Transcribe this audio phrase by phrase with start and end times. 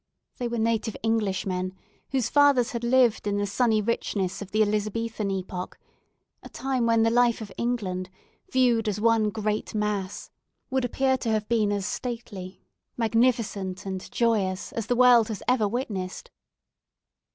[0.37, 1.75] They were native Englishmen,
[2.09, 5.77] whose fathers had lived in the sunny richness of the Elizabethan epoch;
[6.41, 8.09] a time when the life of England,
[8.51, 10.31] viewed as one great mass,
[10.71, 12.65] would appear to have been as stately,
[12.97, 16.31] magnificent, and joyous, as the world has ever witnessed.